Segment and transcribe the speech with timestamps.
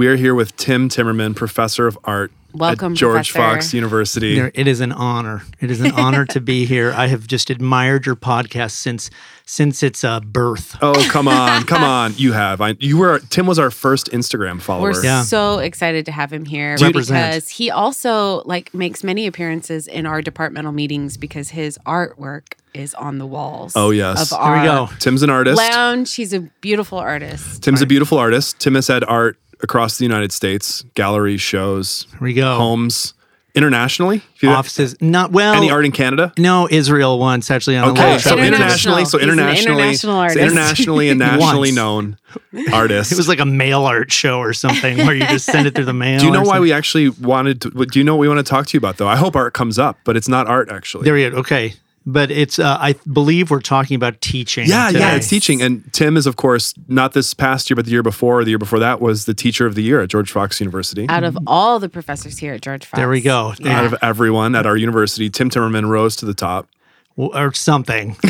[0.00, 3.54] We are here with Tim Timmerman, professor of art Welcome, at George Professor.
[3.56, 4.34] Fox University.
[4.34, 5.42] There- It is an honor.
[5.60, 6.90] It is an honor to be here.
[6.96, 9.10] I have just admired your podcast since
[9.44, 10.74] since its uh, birth.
[10.80, 12.14] Oh, come on, come on!
[12.16, 12.62] You have.
[12.62, 13.18] I, you were.
[13.28, 14.92] Tim was our first Instagram follower.
[14.92, 15.20] We're Yeah.
[15.20, 17.32] so excited to have him here Do you- Represent.
[17.34, 22.94] because he also like makes many appearances in our departmental meetings because his artwork is
[22.94, 23.74] on the walls.
[23.76, 24.32] Oh, yes.
[24.32, 24.88] of Here our we go.
[24.98, 25.58] Tim's an artist.
[25.58, 26.14] lounge.
[26.14, 27.62] He's a beautiful artist.
[27.62, 28.58] Tim's a beautiful artist.
[28.60, 32.56] Tim has had art across the United States, galleries, shows, Here we go.
[32.56, 33.14] homes,
[33.54, 34.22] internationally.
[34.36, 35.54] If you- Offices, not well.
[35.54, 36.32] Any art in Canada?
[36.38, 38.46] No, Israel once actually on Okay, little so trip.
[38.46, 42.16] internationally, so He's an internationally, international so internationally and nationally known
[42.72, 43.10] artist.
[43.12, 45.84] It was like a mail art show or something where you just send it through
[45.86, 46.20] the mail.
[46.20, 46.62] Do you know why something.
[46.62, 47.70] we actually wanted to?
[47.70, 49.08] Do you know what we want to talk to you about though?
[49.08, 51.04] I hope art comes up, but it's not art actually.
[51.04, 51.36] There we go.
[51.38, 51.74] Okay,
[52.06, 52.58] but it's.
[52.58, 54.66] Uh, I believe we're talking about teaching.
[54.68, 54.98] yeah, today.
[55.00, 55.62] yeah, it's teaching.
[55.62, 58.50] And Tim is, of course, not this past year, but the year before, or the
[58.50, 61.06] year before that was the teacher of the year at George Fox University.
[61.08, 63.54] Out of all the professors here at George Fox, There we go.
[63.66, 66.68] Out of everyone at our university, Tim Timmerman rose to the top.
[67.16, 68.16] or something.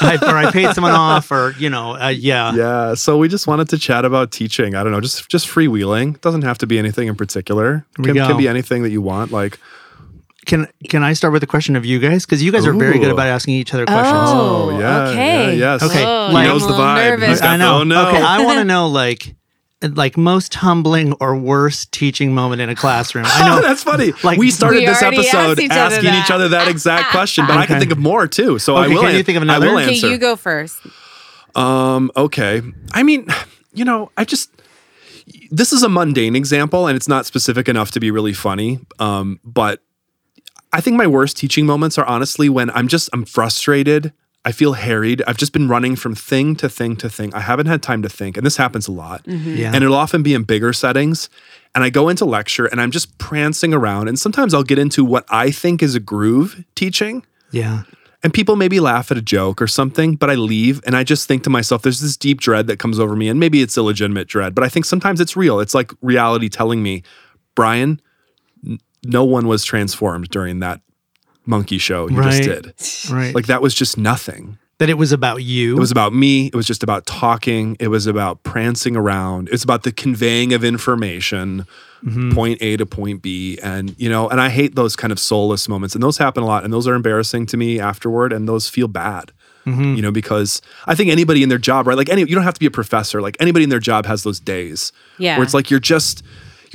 [0.00, 2.54] I, or I paid someone off, or you know, uh, yeah.
[2.54, 4.74] Yeah, so we just wanted to chat about teaching.
[4.74, 6.20] I don't know, just just freewheeling.
[6.20, 7.86] Doesn't have to be anything in particular.
[7.98, 9.32] we Can, can be anything that you want.
[9.32, 9.58] Like,
[10.46, 12.24] Can can I start with a question of you guys?
[12.24, 14.16] Because you guys are very good about asking each other questions.
[14.30, 15.46] Oh, oh yeah, okay.
[15.58, 15.82] yeah, yes.
[15.82, 16.96] Okay, Oh, he knows the vibe.
[17.10, 17.28] nervous.
[17.28, 17.74] He's got I know.
[17.78, 18.08] The, oh no.
[18.08, 19.34] Okay, I want to know like
[19.82, 23.24] like most humbling or worst teaching moment in a classroom.
[23.26, 23.60] I know.
[23.60, 24.12] That's funny.
[24.22, 26.24] Like- we started We this episode asked each asking that.
[26.24, 28.58] each other that exact question, but I can think of more too.
[28.60, 29.02] So I will.
[29.02, 29.90] can you think of I will another?
[29.90, 30.78] Okay, you go first.
[31.56, 32.10] Um.
[32.16, 32.62] Okay.
[32.92, 33.26] I mean,
[33.74, 34.50] you know, I just
[35.50, 38.78] this is a mundane example, and it's not specific enough to be really funny.
[38.98, 39.40] Um.
[39.44, 39.82] But
[40.76, 44.12] I think my worst teaching moments are honestly when I'm just I'm frustrated.
[44.44, 45.22] I feel harried.
[45.26, 47.34] I've just been running from thing to thing to thing.
[47.34, 49.24] I haven't had time to think, and this happens a lot.
[49.24, 49.54] Mm-hmm.
[49.56, 49.72] Yeah.
[49.74, 51.28] And it'll often be in bigger settings.
[51.74, 54.06] And I go into lecture, and I'm just prancing around.
[54.08, 57.24] And sometimes I'll get into what I think is a groove teaching.
[57.50, 57.82] yeah.
[58.22, 61.28] And people maybe laugh at a joke or something, but I leave and I just
[61.28, 63.28] think to myself, there's this deep dread that comes over me.
[63.28, 65.60] And maybe it's illegitimate dread, but I think sometimes it's real.
[65.60, 67.02] It's like reality telling me,
[67.54, 68.00] Brian, n-
[69.04, 70.80] no one was transformed during that
[71.44, 72.42] monkey show you Right.
[72.42, 73.12] just did.
[73.16, 73.34] Right.
[73.34, 74.58] Like that was just nothing.
[74.78, 75.74] that it was about you.
[75.76, 76.48] It was about me.
[76.48, 77.78] It was just about talking.
[77.80, 79.48] It was about prancing around.
[79.50, 81.66] It's about the conveying of information,
[82.04, 82.32] Mm-hmm.
[82.32, 83.58] point A to point B.
[83.62, 85.94] And, you know, and I hate those kind of soulless moments.
[85.94, 86.62] And those happen a lot.
[86.62, 88.32] And those are embarrassing to me afterward.
[88.34, 89.32] And those feel bad,
[89.66, 89.94] Mm-hmm.
[89.94, 91.96] you know, because I think anybody in their job, right?
[91.96, 93.20] Like any, you don't have to be a professor.
[93.22, 95.36] Like anybody in their job has those days Yeah.
[95.36, 96.22] where it's like you're just,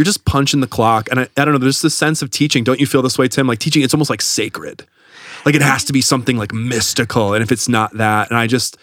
[0.02, 1.08] you're just punching the clock.
[1.12, 2.64] And I, I don't know, there's this sense of teaching.
[2.64, 3.46] Don't you feel this way, Tim?
[3.46, 4.84] Like teaching, it's almost like sacred.
[5.46, 7.36] Like it has to be something like mystical.
[7.36, 8.78] And if it's not that, and I just,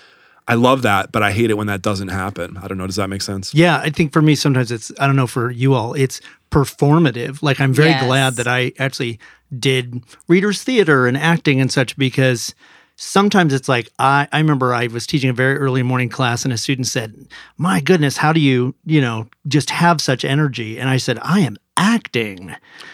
[0.47, 2.57] I love that, but I hate it when that doesn't happen.
[2.57, 2.87] I don't know.
[2.87, 3.53] Does that make sense?
[3.53, 6.21] Yeah, I think for me sometimes it's I don't know for you all it's
[6.51, 7.43] performative.
[7.43, 8.05] Like I'm very Yes.
[8.05, 9.19] glad that I actually
[9.59, 12.55] did readers theater and acting and such because
[13.01, 16.53] sometimes it's like I I remember I was teaching a very early morning class and
[16.53, 17.15] a student said,
[17.57, 21.41] "My goodness, how do you, you know, just have such energy?" And I said, "I
[21.41, 22.49] am acting."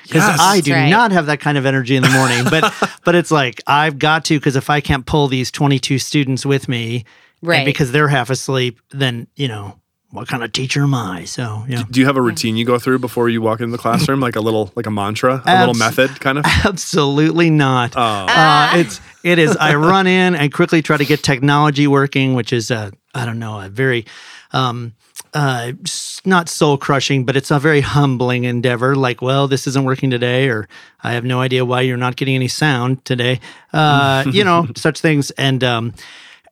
[0.05, 0.39] Cuz Yes.
[0.41, 0.91] I do right.
[0.91, 2.73] not have that kind of energy in the morning, but
[3.05, 6.69] but it's like I've got to cuz if I can't pull these 22 students with
[6.69, 6.97] me
[7.43, 7.65] and Right.
[7.67, 9.79] because they're half asleep, then, you know,
[10.11, 11.25] what kind of teacher am I?
[11.25, 11.83] So, yeah.
[11.91, 14.21] Do you have a routine you go through before you walk into the classroom?
[14.29, 16.45] Like a little, like a mantra, a little method kind of?
[16.65, 17.95] Absolutely not.
[17.97, 19.57] Oh, Uh, it's it is.
[19.57, 23.39] I run in and quickly try to get technology working, which is a I don't
[23.39, 24.07] know a very
[24.53, 24.95] um,
[25.33, 25.73] uh,
[26.25, 28.95] not soul crushing, but it's a very humbling endeavor.
[28.95, 30.69] Like, well, this isn't working today, or
[31.03, 33.41] I have no idea why you're not getting any sound today.
[33.73, 35.95] Uh, you know, such things, and um,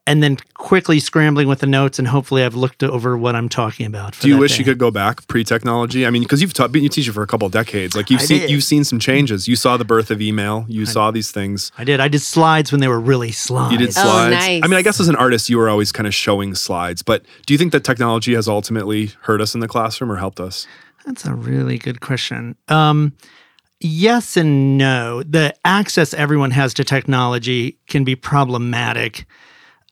[0.05, 3.85] and then quickly scrambling with the notes, and hopefully I've looked over what I'm talking
[3.85, 4.15] about.
[4.15, 4.57] For Do you wish day.
[4.59, 6.05] you could go back pre-technology?
[6.05, 7.95] I mean, because you've taught, been you teaching for a couple of decades.
[7.95, 8.49] Like you've I seen, did.
[8.49, 9.47] you've seen some changes.
[9.47, 10.65] You saw the birth of email.
[10.67, 11.71] You saw these things.
[11.77, 11.99] I did.
[12.01, 13.71] I did slides when they were really slides.
[13.71, 14.35] You did Oh, slides.
[14.35, 14.61] nice.
[14.63, 17.01] I mean, I guess as an artist, you were always kind of showing slides.
[17.01, 20.39] But do you think that technology has ultimately hurt us in the classroom or helped
[20.41, 20.67] us?
[21.05, 22.55] That's a really good question.
[22.67, 23.13] Um,
[23.79, 25.23] yes and no.
[25.23, 29.25] The access everyone has to technology can be problematic.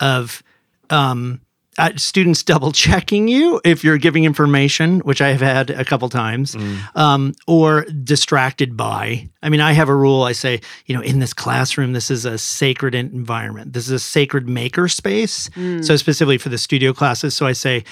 [0.01, 0.43] Of
[0.89, 1.39] um,
[1.77, 6.09] uh, students double checking you if you're giving information, which I have had a couple
[6.09, 6.55] times,
[6.95, 9.29] um, or distracted by.
[9.41, 10.23] I mean, I have a rule.
[10.23, 13.73] I say, you know, in this classroom, this is a sacred environment.
[13.73, 15.49] This is a sacred maker space.
[15.81, 17.83] So specifically for the studio classes, so I say.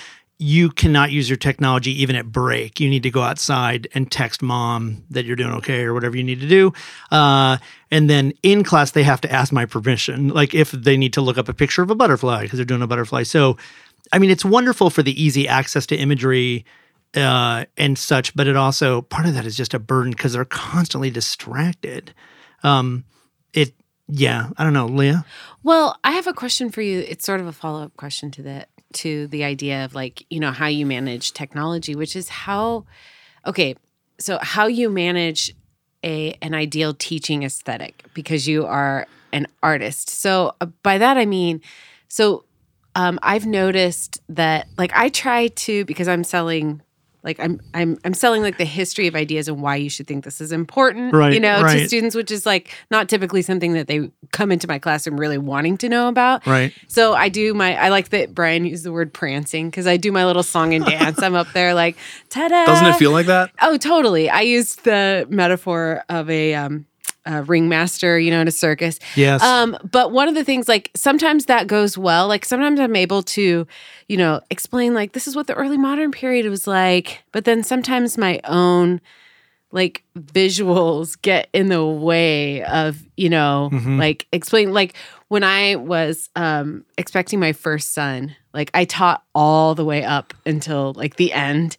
[0.41, 2.80] You cannot use your technology even at break.
[2.80, 6.24] You need to go outside and text mom that you're doing okay or whatever you
[6.24, 6.71] need to do.
[7.12, 7.57] Uh,
[7.91, 11.21] and then in class, they have to ask my permission, like if they need to
[11.21, 13.24] look up a picture of a butterfly because they're doing a butterfly.
[13.24, 13.57] So,
[14.13, 16.65] I mean, it's wonderful for the easy access to imagery
[17.15, 18.33] uh, and such.
[18.33, 22.13] But it also part of that is just a burden because they're constantly distracted.
[22.63, 23.03] Um,
[23.53, 23.74] it,
[24.07, 25.25] yeah, I don't know, Leah.
[25.63, 27.00] Well, I have a question for you.
[27.07, 30.39] It's sort of a follow up question to that to the idea of like you
[30.39, 32.86] know how you manage technology, which is how
[33.45, 33.75] okay,
[34.19, 35.53] so how you manage
[36.03, 40.09] a an ideal teaching aesthetic because you are an artist.
[40.09, 41.62] So uh, by that I mean,
[42.07, 42.45] so
[42.95, 46.81] um, I've noticed that like I try to because I'm selling
[47.24, 50.24] like I'm I'm I'm selling like the history of ideas and why you should think
[50.24, 53.88] this is important, Right, you know, to students, which is like not typically something that
[53.88, 56.45] they come into my classroom really wanting to know about.
[56.48, 56.74] Right.
[56.88, 60.12] So I do my I like that Brian used the word prancing because I do
[60.12, 61.21] my little song and dance.
[61.21, 61.98] I'm up there like
[62.30, 62.66] ta-da.
[62.66, 63.51] Doesn't it feel like that?
[63.62, 64.30] Oh, totally.
[64.30, 66.86] I used the metaphor of a um
[67.25, 69.00] a ringmaster, you know, in a circus.
[69.16, 69.44] Yes.
[69.44, 72.27] Um, but one of the things, like sometimes that goes well.
[72.27, 73.68] Like sometimes I'm able to,
[74.07, 77.24] you know, explain like this is what the early modern period was like.
[77.31, 79.01] But then sometimes my own
[79.71, 83.69] like visuals get in the way of, you know,
[84.00, 84.95] like explain like
[85.27, 90.33] when I was um expecting my first son, like I taught all the way up
[90.45, 91.77] until like the end.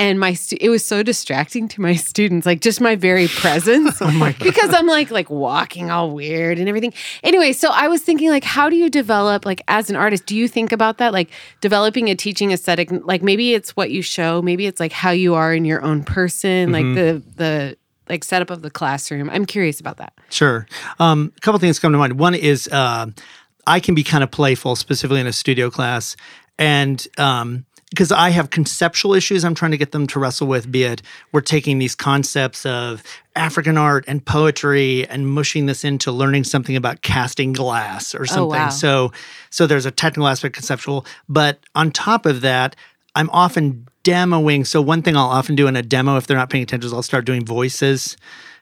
[0.00, 3.98] And my stu- it was so distracting to my students, like just my very presence,
[4.42, 6.94] because I'm like like walking all weird and everything.
[7.22, 10.24] Anyway, so I was thinking like, how do you develop like as an artist?
[10.24, 11.30] Do you think about that, like
[11.60, 12.88] developing a teaching aesthetic?
[12.90, 16.02] Like maybe it's what you show, maybe it's like how you are in your own
[16.02, 17.76] person, like the the
[18.08, 19.28] like setup of the classroom.
[19.28, 20.14] I'm curious about that.
[20.30, 20.66] Sure.
[20.98, 22.18] Um, a couple things come to mind.
[22.18, 23.06] One is uh,
[23.66, 26.16] I can be kind of playful, specifically in a studio class,
[26.58, 27.06] and
[27.90, 30.70] because I have conceptual issues, I'm trying to get them to wrestle with.
[30.70, 31.02] Be it
[31.32, 33.02] we're taking these concepts of
[33.36, 38.26] African art and poetry and mushing this into learning something about casting glass or oh,
[38.26, 38.48] something.
[38.48, 38.68] wow.
[38.68, 39.12] So,
[39.50, 42.76] so there's a technical aspect, conceptual, but on top of that,
[43.14, 44.66] I'm often demoing.
[44.66, 46.92] So one thing I'll often do in a demo, if they're not paying attention, is
[46.92, 48.16] I'll start doing voices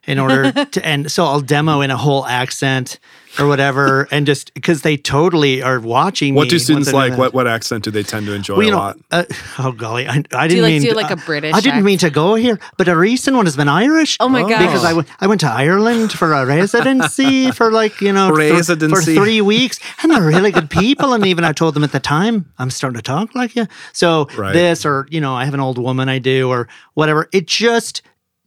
[0.08, 2.98] in order to, and so I'll demo in a whole accent
[3.38, 6.34] or whatever, and just because they totally are watching.
[6.34, 7.16] What me do students like?
[7.16, 8.96] What what accent do they tend to enjoy Well, you a know, lot?
[9.12, 9.24] uh,
[9.60, 11.54] oh golly, I, I didn't you like mean do to- like a I- British?
[11.54, 14.16] I didn't mean to go here, but a recent one has been Irish.
[14.18, 18.00] Oh my god Because I went, I went to Ireland for a residency for like
[18.00, 19.14] you know th- Residency.
[19.14, 21.12] for three weeks, and they're really good people.
[21.12, 23.66] And even I told them at the time, I'm starting to talk like you.
[23.92, 24.52] So Right.
[24.52, 27.28] this, or you know, I have an old woman I do, or whatever.
[27.32, 28.02] It just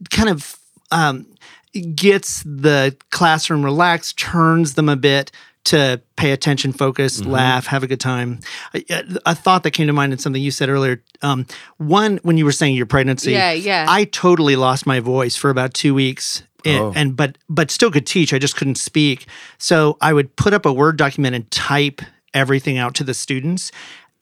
[0.09, 0.57] kind of
[0.91, 1.25] um,
[1.95, 5.31] gets the classroom relaxed, turns them a bit
[5.63, 7.31] to pay attention, focus, Mm-hmm.
[7.31, 8.39] laugh, have a good time.
[8.73, 8.83] A,
[9.27, 11.03] a thought that came to mind and something you said earlier.
[11.21, 11.45] Um,
[11.77, 13.85] one, when you were saying your pregnancy, Yeah, yeah.
[13.87, 16.43] I totally lost my voice for about two weeks.
[16.65, 16.93] And, Oh.
[16.95, 18.33] and but but still could teach.
[18.35, 19.25] I just couldn't speak.
[19.57, 22.01] So I would put up a word document and type
[22.35, 23.71] everything out to the students.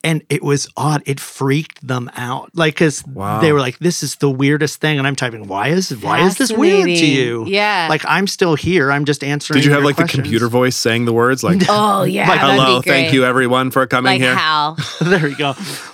[0.02, 1.02] And it was odd.
[1.04, 2.50] It freaked them out.
[2.54, 3.40] Like, cause Wow.
[3.42, 4.96] they were like, this is the weirdest thing.
[4.96, 7.44] And I'm typing, why is why is this weird to you?
[7.46, 7.86] Yeah.
[7.90, 8.90] Like I'm still here.
[8.90, 9.58] I'm just answering.
[9.58, 10.16] Did you have your like questions.
[10.16, 13.86] the computer voice saying the words like Oh yeah, that'd "Hello, thank you everyone for
[13.86, 14.34] coming Like here"?
[14.34, 14.78] Hal.
[15.02, 15.52] there we go.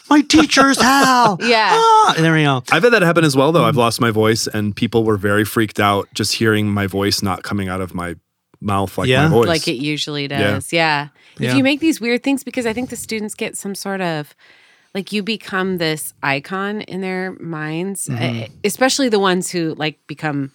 [0.08, 1.38] My teacher's Hal.
[1.42, 1.70] Yeah.
[1.72, 2.62] Ah, there we go.
[2.70, 3.62] I've had that happen as well, though.
[3.62, 3.68] Mm.
[3.68, 7.42] I've lost my voice, and people were very freaked out just hearing my voice not
[7.42, 8.14] coming out of my
[8.60, 9.25] mouth like Yeah.
[9.25, 9.48] my voice.
[9.48, 10.72] like it usually does.
[10.72, 11.06] Yeah.
[11.06, 11.10] If
[11.45, 11.55] Yeah.
[11.57, 14.35] you make these weird things, because I think the students get some sort of
[14.95, 18.52] like you become this icon in their minds, Mm-hmm.
[18.64, 20.52] especially the ones who like become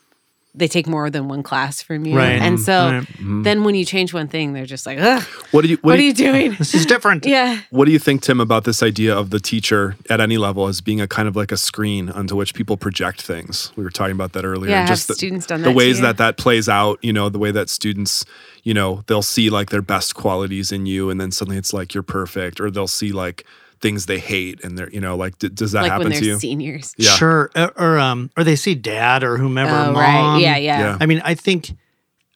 [0.54, 2.42] they take more than one class from you, Right.
[2.42, 2.74] and so
[3.20, 3.44] Right.
[3.44, 5.96] then when you change one thing, they're just like, Ugh, what do you what, what,
[5.96, 6.56] do are you, you doing?
[6.60, 7.26] This is different.
[7.38, 7.62] yeah.
[7.70, 10.82] what do you think, Tim, about this idea of the teacher at any level as
[10.82, 13.72] being a kind of like a screen onto which people project things?
[13.78, 14.72] We were talking about that earlier.
[14.72, 16.02] Yeah, and have just the, students done the that to ways you?
[16.04, 17.00] that that plays out.
[17.02, 18.26] You know, the way that students,
[18.64, 21.94] you know, they'll see like their best qualities in you, and then suddenly it's like
[21.94, 23.46] you're perfect, or they'll see like
[23.82, 26.20] things they hate, and they're you know like d- does that Like happen when to
[26.20, 26.40] they're you?
[26.40, 26.94] seniors.
[26.98, 27.12] Yeah.
[27.12, 27.52] Sure.
[27.56, 29.72] Or, or um or they see dad or whomever.
[29.72, 29.96] Oh, mom.
[29.96, 30.38] right.
[30.42, 30.80] Yeah, yeah.
[30.80, 30.98] Yeah.
[31.00, 31.72] I mean, I think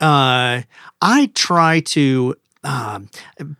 [0.02, 0.62] uh
[1.02, 3.10] I try to um,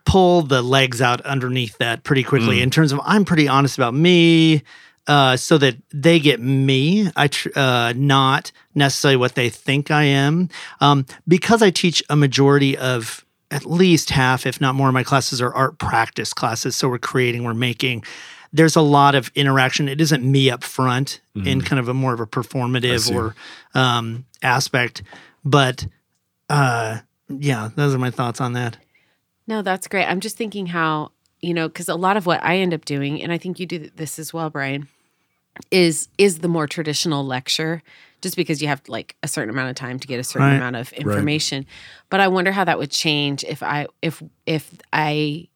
[0.06, 3.94] pull the legs out underneath that pretty quickly in terms of I'm pretty honest about
[3.94, 4.64] me
[5.08, 10.06] uh, so that they get me, I tr- uh, not necessarily what they think I
[10.06, 10.50] am.
[10.82, 15.04] Um, because I teach a majority of at least half, if not more, of my
[15.04, 16.76] classes are art practice classes.
[16.76, 18.04] So we're creating, we're making.
[18.52, 19.90] There's a lot of interaction.
[19.90, 23.36] It isn't me up front in kind of a more of a performative or
[23.74, 25.04] um, aspect,
[25.44, 25.86] but
[26.50, 28.78] uh, yeah, those are my thoughts on that.
[29.48, 30.06] No, that's great.
[30.06, 31.12] I'm just thinking how,
[31.42, 33.66] you know, because a lot of what I end up doing, and I think you
[33.66, 34.88] do this as well, Brian,
[35.70, 37.84] is is the more traditional lecture,
[38.26, 40.56] just because you have like a certain amount of time to get a certain Right.
[40.56, 41.64] amount of information.
[42.10, 45.48] But I wonder how that would change if I if if I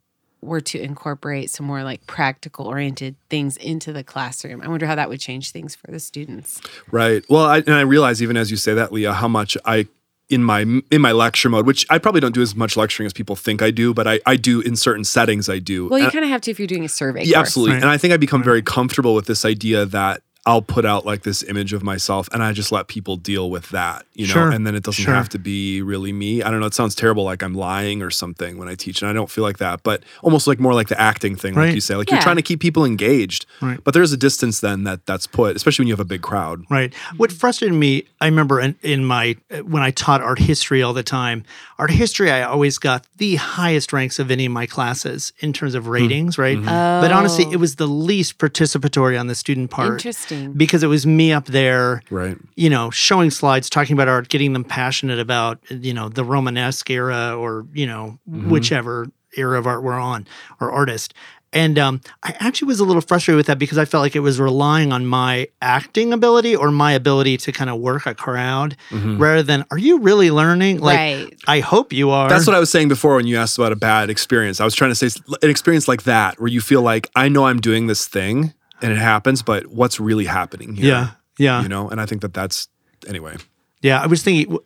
[0.42, 4.62] were to incorporate some more like practical oriented things into the classroom.
[4.62, 6.62] I wonder how that would change things for the students.
[6.92, 7.26] Right.
[7.28, 9.88] Well, I, and I realize even as you say that, Leah, how much I
[10.30, 10.62] in my
[10.92, 13.64] in my lecture mode, which I probably don't do as much lecturing as people think
[13.64, 15.50] I do, but I, I do in certain settings.
[15.50, 15.88] I do.
[15.88, 17.24] Well, you uh, kind of have to if you're doing a survey.
[17.24, 17.48] yeah, course.
[17.48, 17.74] absolutely.
[17.78, 17.82] Right.
[17.82, 21.24] And I think I become very comfortable with this idea that I'll put out like
[21.24, 24.50] this image of myself and I just let people deal with that, you know, Sure.
[24.52, 25.14] and then it doesn't Sure.
[25.14, 26.42] have to be really me.
[26.42, 26.66] I don't know.
[26.66, 29.44] It sounds terrible like I'm lying or something when I teach, and I don't feel
[29.44, 32.16] like that, but almost like more like the acting thing, like you say, like Yeah.
[32.16, 33.80] you're trying to keep people engaged, Right.
[33.84, 36.64] but there's a distance then that that's put, especially when you have a big crowd.
[36.70, 36.94] Right.
[37.18, 41.04] What frustrated me, I remember in, in my when I taught art history all the
[41.04, 41.44] time.
[41.78, 45.76] Art history, I always got the highest ranks of any of my classes in terms
[45.76, 45.90] of hmm.
[45.92, 46.58] ratings, right?
[46.58, 46.68] Mm-hmm.
[46.70, 47.02] Oh.
[47.02, 47.52] But honestly, Oh.
[47.52, 50.29] it was the least participatory on the student part Interesting.
[50.56, 52.38] Because it was me up there, Right.
[52.56, 56.90] you know, showing slides, talking about art, getting them passionate about, you know, the Romanesque
[56.90, 59.08] era or you know whichever
[59.38, 60.28] era of art we're on
[60.60, 61.14] or artist.
[61.52, 64.20] And um, I actually was a little frustrated with that because I felt like it
[64.20, 68.76] was relying on my acting ability or my ability to kind of work a crowd
[68.92, 70.80] rather than, are you really learning?
[70.80, 71.34] Like, Right.
[71.48, 72.30] I hope you are.
[72.30, 74.62] That's what I was saying before when you asked about a bad experience.
[74.62, 75.10] I was trying to say
[75.42, 78.92] an experience like that where you feel like I know I'm doing this thing and
[78.92, 80.88] it happens, but what's really happening here?
[80.88, 81.10] Yeah.
[81.38, 81.62] Yeah.
[81.62, 82.68] You know, and I think that that's
[83.08, 83.38] anyway.
[83.82, 84.58] Yeah, I was thinking.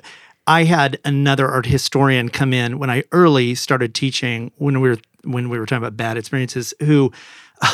[0.46, 4.98] I had another art historian come in when I early started teaching when we were
[5.24, 6.74] when we were talking about bad experiences.
[6.82, 7.14] Who,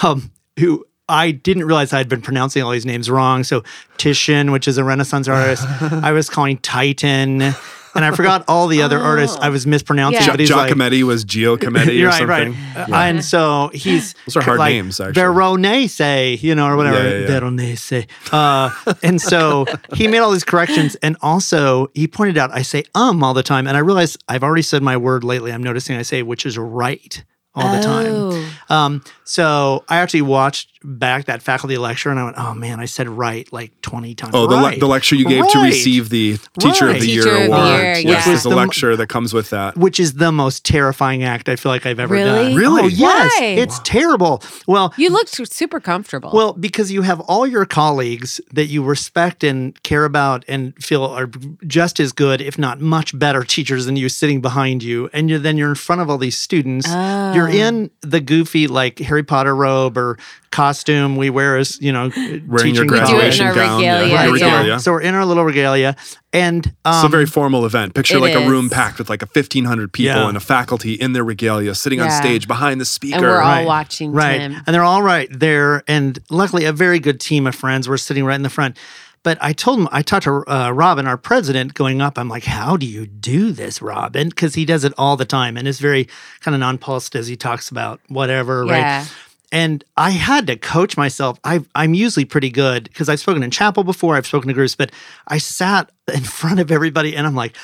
[0.04, 3.44] um, who I didn't realize I'd been pronouncing all these names wrong.
[3.44, 3.64] So
[3.98, 7.56] Titian, which is a Renaissance artist, I was calling Titan,
[7.96, 10.22] and I forgot all the other artists I was mispronouncing.
[10.22, 10.26] Yeah.
[10.28, 12.64] Jo- But he's like, was Giacometti You're or right, something.
[12.76, 12.90] right.
[12.92, 15.14] Uh, and so he's Those are hard like, names, actually.
[15.14, 16.98] Veronese, you know, or whatever.
[17.04, 17.28] Yeah, yeah, yeah.
[17.28, 18.08] Veronese.
[18.32, 18.70] Uh,
[19.04, 20.96] and so he made all these corrections.
[20.96, 23.68] And also he pointed out, I say um all the time.
[23.68, 25.52] And I realize I've already said my word lately.
[25.52, 27.24] I'm noticing I say, which is right
[27.56, 28.06] all the time.
[28.10, 28.56] Oh.
[28.70, 32.86] Um, so I actually watched back that faculty lecture and I went, oh man, I
[32.86, 34.34] said right like 20 times.
[34.34, 34.80] Oh, the, le- right.
[34.80, 37.02] the lecture you gave to receive the Teacher of Right.
[37.02, 37.68] the Year Teacher of the award.
[37.80, 38.26] Year, Yes, yeah.
[38.26, 39.76] there's a The lecture that comes with that.
[39.76, 42.30] Which is the most terrifying act I feel like I've ever Really?
[42.50, 42.56] done.
[42.56, 42.82] Really?
[42.84, 43.32] Oh, yes.
[43.40, 43.46] Why?
[43.46, 44.42] It's terrible.
[44.68, 46.32] Well, You looked super comfortable.
[46.34, 51.04] Well, because you have all your colleagues that you respect and care about and feel
[51.04, 51.30] are
[51.68, 55.10] just as good, if not much better teachers than you sitting behind you.
[55.12, 56.88] And you're, then you're in front of all these students.
[56.88, 57.52] You're Oh.
[57.52, 60.18] in the goofy, like Harry Potter robe or
[60.52, 63.78] costume we wear as, you know, Wearing your teaching do it in graduation our gown.
[63.80, 64.46] regalia, yeah, your yeah.
[64.56, 64.80] regalia.
[64.80, 65.96] So we're in our little regalia.
[66.34, 67.94] And um, It's a very formal event.
[67.96, 70.28] Picture It like a room packed with like a 1,500 people Yeah.
[70.28, 73.16] and a faculty in their regalia sitting on stage behind the speaker.
[73.18, 73.66] and we're all Right.
[73.66, 74.38] watching right.
[74.40, 74.56] Tim.
[74.66, 75.84] And they're all right there.
[75.88, 78.78] And luckily, a very good team of friends were sitting right in the front.
[79.22, 82.18] But I told him, I talked to uh, Robin, our president, going up.
[82.18, 84.30] I'm like, how do you do this, Robin?
[84.30, 86.08] Because he does it all the time and is very
[86.40, 89.00] kind of nonplussed as he talks about whatever, Yeah.
[89.00, 89.08] right?
[89.52, 91.40] And I had to coach myself.
[91.44, 94.76] i I'm usually pretty good because I've spoken in chapel before, I've spoken to groups,
[94.76, 94.92] but
[95.28, 97.56] I sat in front of everybody and I'm like,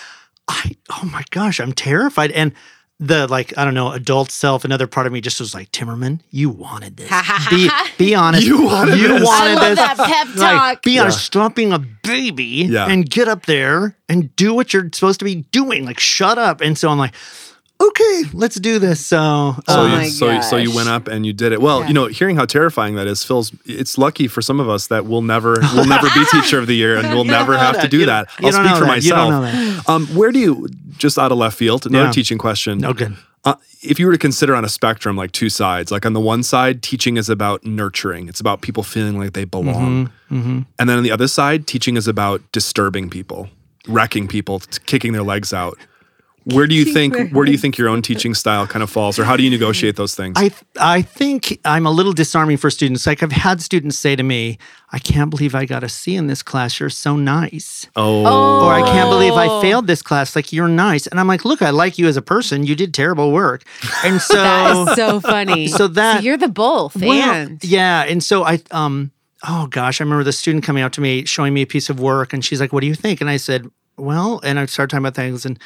[0.48, 2.32] I, oh my gosh, I'm terrified.
[2.32, 2.54] And
[3.00, 6.22] the like, I don't know, adult self, another part of me just was like, Timmerman,
[6.32, 7.10] you wanted this.
[7.50, 8.46] be, be honest.
[8.48, 9.24] You wanted you this.
[9.24, 9.78] wanted I love this.
[9.80, 10.82] that pep Like, talk.
[10.84, 11.02] be Yeah.
[11.02, 12.88] honest, stop being a baby Yeah.
[12.88, 15.84] and get up there and do what you're supposed to be doing.
[15.86, 16.62] Like, shut up.
[16.62, 17.14] And so I'm like,
[17.82, 19.06] okay, let's do this.
[19.06, 21.62] So, So, Oh uh, you, so, so you went up and you did it.
[21.62, 21.88] Well, Yeah.
[21.88, 25.06] you know, hearing how terrifying that is, feels it's lucky for some of us that
[25.06, 27.88] we'll never we'll never be teacher of the year and we'll never know have to
[27.88, 28.30] do You that.
[28.40, 29.04] you I'll don't speak know for that.
[29.04, 29.88] You don't myself.
[29.88, 30.68] know Um, where do you
[30.98, 32.12] just out of left field, another Yeah.
[32.12, 32.78] teaching question.
[32.80, 33.16] no good.
[33.44, 33.54] Uh,
[33.84, 36.42] if you were to consider on a spectrum like two sides, like on the one
[36.42, 38.28] side, teaching is about nurturing.
[38.28, 40.10] It's about people feeling like they belong.
[40.32, 40.62] Mm-hmm.
[40.80, 43.50] And then on the other side, teaching is about disturbing people,
[43.88, 45.78] wrecking people, t- kicking their legs out.
[46.46, 49.18] Where do you think where do you think your own teaching style kind of falls
[49.18, 50.34] or how do you negotiate those things?
[50.38, 53.08] I I think I'm a little disarming for students.
[53.08, 54.60] Like I've had students say to me,
[54.92, 56.80] "I can't believe I got a C in this class.
[56.80, 58.64] You're so nice." oh.
[58.64, 59.60] Or I can't believe I Oh.
[59.60, 60.36] failed this class.
[60.36, 61.08] Like you're nice.
[61.08, 62.64] And I'm like, "Look, I like you as a person.
[62.64, 63.64] You did terrible work."
[64.04, 65.68] And so That is so funny.
[65.80, 66.96] So that- you're the both.
[66.96, 69.10] Well, and yeah, and so I um
[69.48, 72.00] oh gosh, I remember the student coming up to me showing me a piece of
[72.00, 73.66] work and she's like, "What do you think?" And I said,
[73.98, 75.58] "Well," and I started talking about things and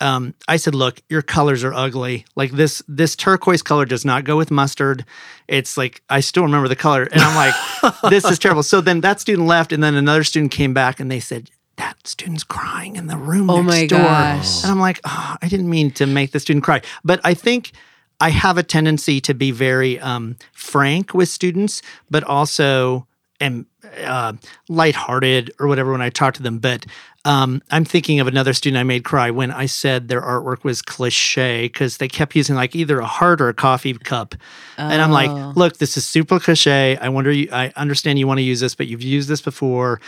[0.00, 2.24] um, I said, "Look, your colors are ugly.
[2.36, 5.04] Like this this turquoise color does not go with mustard.
[5.48, 7.54] It's like I still remember the color, and I'm like,
[8.10, 11.10] this is terrible." So then that student left, and then another student came back, and
[11.10, 14.62] they said, "That student's crying in the room Oh next my door." gosh.
[14.62, 16.82] And I'm like, oh, I didn't mean to make the student cry.
[17.04, 17.72] But I think
[18.20, 23.06] I have a tendency to be very um, frank with students, but also
[23.40, 23.66] am
[24.04, 24.32] uh,
[24.68, 26.58] lighthearted or whatever when I talk to them.
[26.58, 26.86] But
[27.24, 30.82] um, I'm thinking of another student I made cry when I said their artwork was
[30.82, 34.34] cliche because they kept using like either a heart or a coffee cup,
[34.76, 35.14] and I'm Oh.
[35.14, 36.96] like, look, this is super cliche.
[36.98, 40.00] I wonder, you, I understand you want to use this, but you've used this before,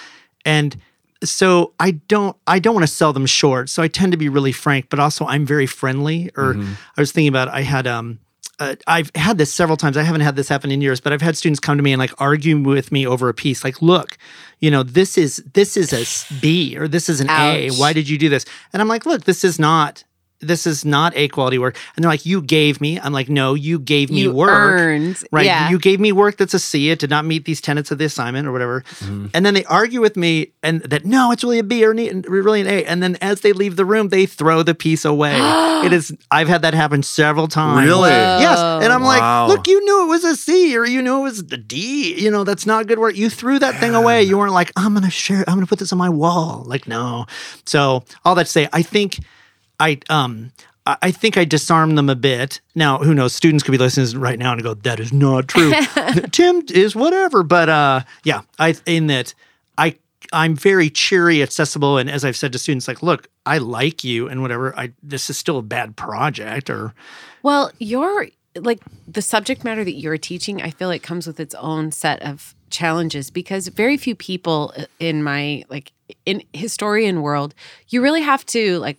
[0.44, 0.76] and
[1.24, 3.70] so I don't I don't want to sell them short.
[3.70, 6.30] So I tend to be really frank, but also I'm very friendly.
[6.36, 6.56] Or
[6.96, 8.18] I was thinking about I had um
[8.58, 9.96] uh, I've had this several times.
[9.96, 12.00] I haven't had this happen in years, but I've had students come to me and
[12.00, 13.64] like argue with me over a piece.
[13.64, 14.16] Like, look,
[14.60, 17.70] you know, this is this is a B or this is an A.
[17.72, 18.44] Why did you do this?
[18.72, 20.04] And I'm like, look, this is not
[20.46, 21.76] this is not A quality work.
[21.94, 22.98] And they're like, you gave me.
[23.00, 24.50] I'm like, no, you gave me you work.
[24.50, 25.22] earned.
[25.32, 25.46] Right.
[25.46, 25.70] Yeah.
[25.70, 26.90] You gave me work that's a C.
[26.90, 28.82] It did not meet these tenets of the assignment or whatever.
[29.00, 29.26] Mm-hmm.
[29.34, 31.98] And then they argue with me and that no, it's really a B or an
[31.98, 32.84] E, really an A.
[32.84, 35.34] And then as they leave the room, they throw the piece away.
[35.84, 37.86] it is I've had that happen several times.
[37.86, 38.10] Really?
[38.10, 38.58] Yes.
[38.58, 39.46] And I'm Wow.
[39.48, 42.14] like, look, you knew it was a C or you knew it was a D.
[42.20, 43.16] You know, that's not good work.
[43.16, 44.22] You threw that thing away.
[44.22, 46.64] You weren't like, I'm gonna share, I'm gonna put this on my wall.
[46.66, 47.26] Like, no.
[47.64, 49.18] So all that to say, I think
[49.80, 50.52] I um
[50.86, 52.60] I think I disarm them a bit.
[52.76, 53.34] Now, who knows?
[53.34, 55.72] Students could be listening right now and go, "That is not true."
[56.30, 59.34] Tim is whatever, but uh, yeah, I in that
[59.76, 59.96] I
[60.32, 64.28] I'm very cheery, accessible, and as I've said to students, like, look, I like you
[64.28, 64.78] and whatever.
[64.78, 66.94] I this is still a bad project, or
[67.42, 71.54] Well, your like the subject matter that you're teaching, I feel like comes with its
[71.56, 75.92] own set of challenges because very few people in my like
[76.24, 77.54] in historian world,
[77.88, 78.98] you really have to like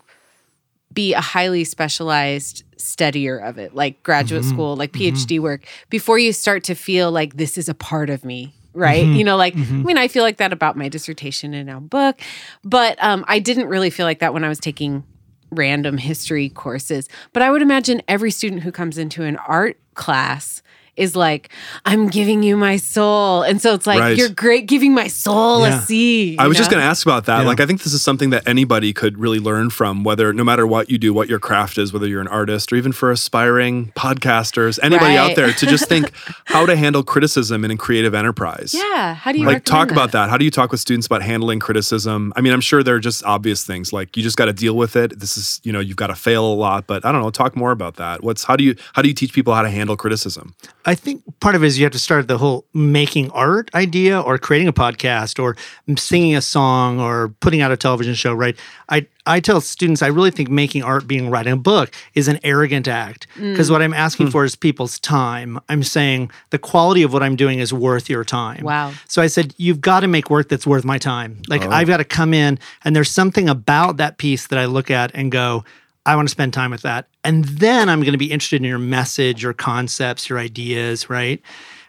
[0.98, 4.52] be a highly specialized studier of it, like graduate mm-hmm.
[4.52, 5.16] school, like mm-hmm.
[5.16, 8.56] PhD work, before you start to feel like this is a part of me.
[8.74, 9.06] Right.
[9.06, 9.14] Mm-hmm.
[9.14, 12.20] You know, like, I mean, I feel like that about my dissertation and now book,
[12.64, 15.04] but um, I didn't really feel like that when I was taking
[15.52, 17.08] random history courses.
[17.32, 20.64] But I would imagine every student who comes into an art class
[20.98, 21.50] is like,
[21.86, 23.44] I'm giving you my soul.
[23.44, 24.18] And so it's like, Right.
[24.18, 25.78] you're great giving my soul Yeah.
[25.78, 26.36] a C.
[26.38, 27.42] I you was just going to ask about that.
[27.42, 27.48] Yeah.
[27.48, 30.66] Like, I think this is something that anybody could really learn from, whether no matter
[30.68, 33.92] what you do, what your craft is, whether you're an artist or even for aspiring
[33.96, 36.12] podcasters, anybody out there to just think
[36.46, 38.74] how to handle criticism in a creative enterprise.
[38.74, 39.14] Yeah.
[39.14, 40.30] How do you Like, talk recommend about that.
[40.30, 42.34] How do you talk with students about handling criticism?
[42.36, 44.76] I mean, I'm sure there are just obvious things like you just got to deal
[44.76, 45.20] with it.
[45.20, 47.30] This is, you know, you've got to fail a lot, but I don't know.
[47.30, 48.24] Talk more about that.
[48.24, 50.56] What's how do you how do you teach people how to handle criticism?
[50.88, 54.22] I think part of it is you have to start the whole making art idea
[54.22, 55.58] or creating a podcast or
[55.98, 58.56] singing a song or putting out a television show, right?
[58.88, 62.40] I, I tell students I really think making art, being writing a book, is an
[62.42, 63.28] arrogant act.
[63.36, 63.52] Mm.
[63.52, 64.32] Because what I'm asking hmm.
[64.32, 65.60] for is people's time.
[65.68, 68.64] I'm saying the quality of what I'm doing is worth your time.
[68.64, 68.94] Wow.
[69.10, 71.42] So I said, you've got to make work that's worth my time.
[71.50, 71.70] Like oh.
[71.70, 75.12] I've got to come in and there's something about that piece that I look at
[75.14, 75.66] and go,
[76.08, 77.10] I want to spend time with that.
[77.26, 81.42] And then I'm going to be interested in your message, your concepts, your ideas, right?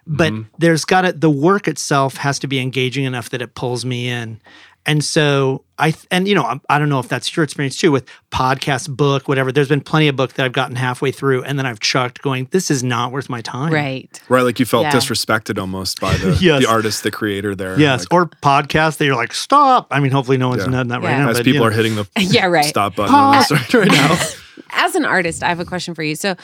[0.09, 0.49] But mm-hmm.
[0.59, 4.09] there's got to, the work itself has to be engaging enough that it pulls me
[4.09, 4.41] in.
[4.89, 7.93] And so I, and you know, I, I don't know if that's your experience too
[7.93, 9.53] with podcast, book, whatever.
[9.53, 12.49] There's been plenty of book that I've gotten halfway through and then I've chucked going,
[12.53, 13.71] this is not worth my time.
[13.73, 14.21] Right.
[14.31, 14.93] Right, like you felt Yeah.
[14.93, 16.63] disrespected almost by the, Yes.
[16.63, 17.79] the artist, the creator there.
[17.79, 18.01] Yes.
[18.11, 19.89] Like, or podcast that you're like, stop.
[19.91, 20.71] I mean, hopefully no one's Yeah.
[20.73, 21.29] done that right now.
[21.29, 21.67] as but, people you know.
[21.67, 22.65] are hitting the Yeah, right.
[22.65, 24.19] stop button on this right, right now.
[24.73, 26.17] as an artist, I have a question for you.
[26.17, 26.35] So,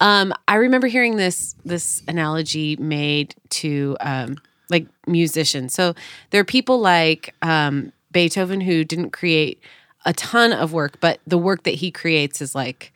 [0.00, 4.36] um, I remember hearing this this analogy made to um,
[4.70, 5.74] like musicians.
[5.74, 5.94] So
[6.30, 9.60] there are people like um, Beethoven who didn't create
[10.06, 12.92] a ton of work, but the work that he creates is like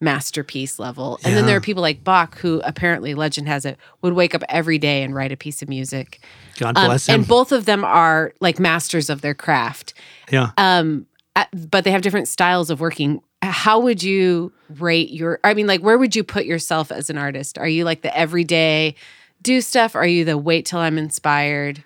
[0.00, 1.20] masterpiece level.
[1.24, 4.42] And then there are people like Bach who apparently legend has it would wake up
[4.48, 6.20] every day and write a piece of music.
[6.58, 7.20] God Um, bless him.
[7.20, 9.94] and both of them are like masters of their craft
[10.30, 10.50] yeah.
[10.58, 11.06] um
[11.70, 15.80] but they have different styles of working how would you rate your i mean like
[15.80, 18.94] where would you put yourself as an artist are you like the everyday
[19.40, 21.82] do stuff are you the wait till i'm inspired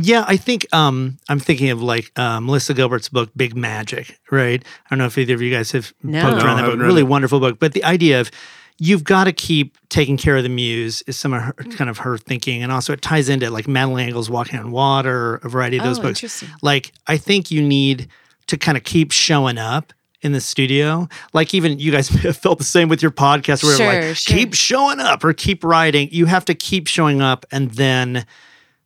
[0.00, 4.64] Yeah, I think um, I'm thinking of like uh, Melissa Gilbert's book, Big Magic, right?
[4.64, 6.22] I don't know if either of you guys have No.
[6.22, 6.78] poked No, around that book.
[6.80, 7.08] Really it.
[7.08, 7.58] wonderful book.
[7.58, 8.30] But the idea of
[8.78, 11.98] you've got to keep taking care of the muse is some of her kind of
[11.98, 12.62] her thinking.
[12.62, 15.98] And also it ties into like Madeleine L'Engle's Walking on Water, a variety of those
[15.98, 16.18] Oh, books.
[16.20, 16.48] interesting.
[16.62, 18.08] Like I think you need
[18.46, 21.08] to kind of keep showing up in the studio.
[21.32, 22.08] Like even you guys
[22.38, 24.36] felt the same with your podcast where Sure, like sure.
[24.36, 26.08] keep showing up or keep writing.
[26.10, 28.24] You have to keep showing up and then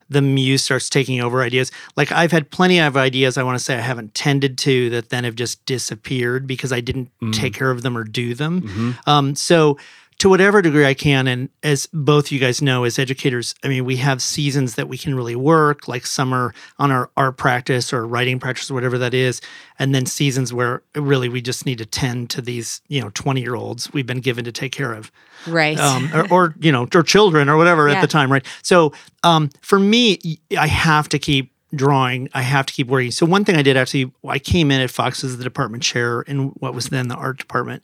[0.09, 1.73] the muse starts taking over ideas.
[1.97, 5.11] Like I've had plenty of ideas I want to say I haven't tended to that
[5.11, 8.97] then have just disappeared because I didn't take care of them or do them.
[9.07, 9.79] Um, so
[10.25, 11.29] to whatever degree I can.
[11.29, 14.97] And as both you guys know, as educators, I mean, we have seasons that we
[14.97, 19.13] can really work, like summer on our art practice or writing practice or whatever that
[19.13, 19.43] is.
[19.79, 23.43] And then seasons where really we just need to tend to these, you know, 20
[23.43, 25.13] year olds we've been given to take care of
[25.47, 25.79] Right.
[25.79, 28.47] um, or, or you know, or children or whatever at the time, right?
[28.63, 32.31] So um, for me, I have to keep drawing.
[32.33, 33.11] I have to keep working.
[33.11, 36.23] So one thing I did actually, I came in at Fox as the department chair
[36.23, 37.83] in what was then the art department,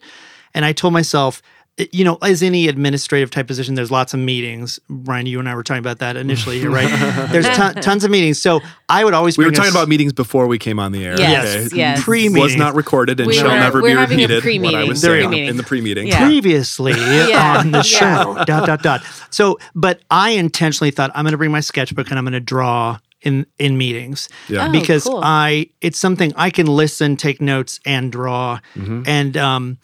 [0.55, 1.43] and I told myself.
[1.77, 4.79] It- You know, as any administrative type position, there's lots of meetings.
[4.89, 6.89] Brian, you and I were talking about that initially, here, right?
[7.31, 8.41] There's ton, tons of meetings.
[8.41, 10.79] So I would always We were bring a talking s- about meetings before we came
[10.79, 11.17] on the air.
[11.17, 11.75] Yes, okay?
[11.77, 12.03] yes.
[12.03, 12.41] Pre-meeting.
[12.43, 14.61] Was not recorded and We shall were- never we're be having a repeated.
[14.63, 16.07] What I was There saying in the pre-meeting.
[16.07, 16.25] Yeah.
[16.25, 17.57] previously Yeah.
[17.59, 17.83] on the Yeah.
[17.83, 18.43] show.
[18.45, 19.03] dot dot dot.
[19.29, 22.39] So, but I intentionally thought I'm going to bring my sketchbook and I'm going to
[22.41, 24.67] draw in in meetings Yeah.
[24.67, 25.21] Oh, because cool.
[25.23, 28.59] I it's something I can listen, take notes, and draw.
[28.75, 29.03] Mm-hmm.
[29.05, 29.77] And um,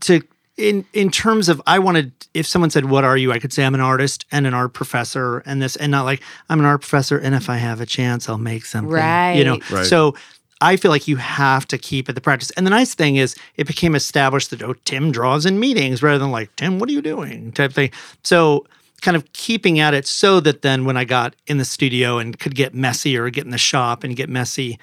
[0.00, 0.20] to
[0.62, 3.32] in in terms of I wanted if someone said what are you?
[3.32, 6.22] I could say I'm an artist and an art professor and this and not like
[6.48, 9.44] I'm an art professor and if I have a chance I'll make something right you
[9.44, 9.54] know?
[9.54, 9.70] Right.
[9.70, 9.86] Right.
[9.86, 10.14] so
[10.60, 12.52] I feel like you have to keep at the practice.
[12.52, 16.18] And the nice thing is it became established that oh Tim draws in meetings rather
[16.18, 17.50] than like Tim what are you doing?
[17.52, 17.90] type thing.
[18.22, 18.64] So
[19.02, 22.38] kind of keeping at it so that then when I got in the studio and
[22.38, 24.78] could get messy or get in the shop and get messy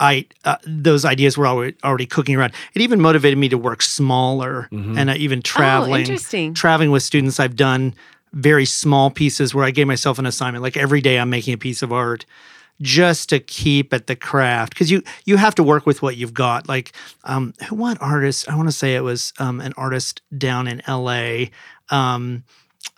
[0.00, 2.52] I uh, those ideas were already, already cooking around.
[2.74, 5.92] It even motivated me to work smaller and uh, even traveling.
[5.92, 6.54] Oh, interesting.
[6.54, 7.94] Traveling with students, I've done
[8.32, 10.62] very small pieces where I gave myself an assignment.
[10.62, 12.26] Like every day, I'm making a piece of art
[12.80, 16.34] just to keep at the craft because you you have to work with what you've
[16.34, 16.68] got.
[16.68, 16.92] Like
[17.24, 18.48] um, what artist?
[18.48, 21.50] I want to say it was um, an artist down in L.A.
[21.90, 22.44] Um,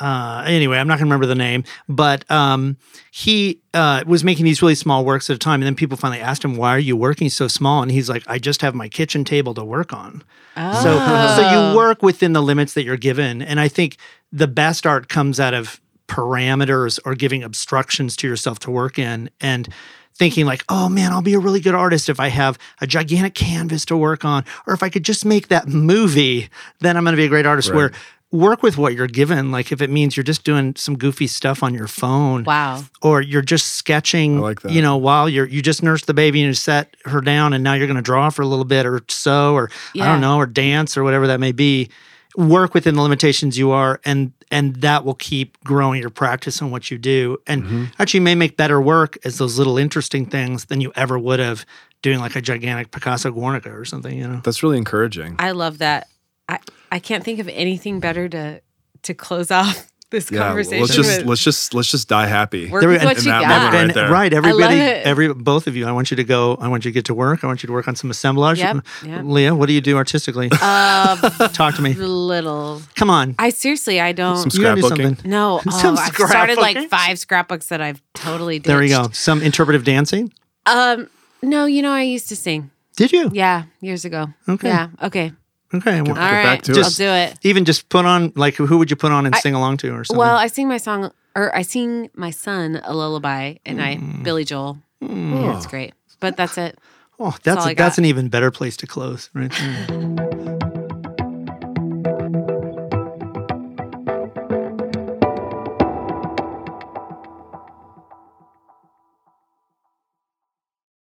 [0.01, 2.77] uh, anyway, I'm not going to remember the name, but um,
[3.11, 5.61] he uh, was making these really small works at a time.
[5.61, 7.83] And then people finally asked him, Why are you working so small?
[7.83, 10.23] And he's like, I just have my kitchen table to work on.
[10.57, 10.83] Oh.
[10.83, 13.43] So, so you work within the limits that you're given.
[13.43, 13.97] And I think
[14.33, 19.31] the best art comes out of parameters or giving obstructions to yourself to work in
[19.41, 19.69] and
[20.17, 23.35] thinking like, oh man, I'll be a really good artist if I have a gigantic
[23.35, 26.49] canvas to work on, or if I could just make that movie,
[26.81, 27.69] then I'm going to be a great artist.
[27.69, 27.77] Right.
[27.77, 27.93] Where
[28.33, 29.51] work with what you're given.
[29.51, 32.83] Like if it means you're just doing some goofy stuff on your phone, Wow.
[33.03, 34.73] or you're just sketching, I like that.
[34.73, 37.63] you know, while you're you just nursed the baby and you set her down, and
[37.65, 40.37] now you're going to draw for a little bit, or sew, or I don't know,
[40.39, 41.89] or dance, or whatever that may be.
[42.37, 46.71] Work within the limitations you are, and and that will keep growing your practice on
[46.71, 47.85] what you do, and Mm-hmm.
[47.99, 51.65] actually may make better work as those little interesting things than you ever would have
[52.03, 54.17] doing like a gigantic Picasso Guernica or something.
[54.19, 55.37] You know, That's really encouraging.
[55.39, 56.09] I love that.
[56.49, 56.59] I
[56.97, 58.61] I can't think of anything better to
[59.03, 61.27] to close off this Yeah, conversation let's just with.
[61.27, 62.71] let's just let's just die happy.
[62.71, 63.49] Work There we- with what and you that got.
[63.73, 64.11] moment right there.
[64.11, 65.85] right, everybody, every both of you.
[65.87, 66.57] I want you to go.
[66.59, 67.45] I want you to get to work.
[67.45, 68.59] I want you to work on some assemblage.
[68.59, 69.23] Yep, yep.
[69.25, 70.49] Leah, what do you do artistically?
[70.53, 71.93] Uh, Talk to me.
[71.95, 72.81] little.
[72.95, 73.35] Come on.
[73.39, 74.51] I seriously, I don't.
[74.51, 75.19] Some You gotta do something.
[75.31, 78.59] no, oh, Some I've started like five scrapbooks that I've totally.
[78.59, 78.69] Ditched.
[78.69, 79.09] There you go.
[79.13, 80.33] Some interpretive dancing.
[80.67, 81.09] Um,
[81.43, 82.71] no, you know, I used to sing.
[82.97, 83.31] Did you?
[83.35, 84.29] Yeah, years ago.
[84.49, 84.69] Okay.
[84.69, 84.89] Yeah.
[85.03, 85.33] Okay.
[85.77, 86.03] Okay.
[86.03, 86.43] well, All right.
[86.43, 86.79] back to it.
[86.79, 87.39] I'll do it.
[87.43, 89.91] even just put on like who would you put on and I- sing along to
[89.91, 90.19] or something?
[90.19, 94.23] Well, I sing my song, or I sing my son a lullaby, and I Mm.
[94.23, 94.79] Billy Joel.
[95.01, 95.93] Yeah, it's great.
[96.21, 96.79] But that's it.
[97.21, 97.99] oh, that's all a, I that's got.
[97.99, 100.26] an even better place to close right there.